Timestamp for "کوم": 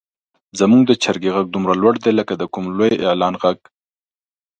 2.53-2.65